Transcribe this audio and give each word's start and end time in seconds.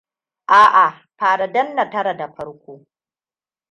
A'a 0.61 0.85
fara 1.17 1.47
danna 1.51 1.83
tara 1.91 2.13
da 2.17 2.27
farko. 2.35 2.73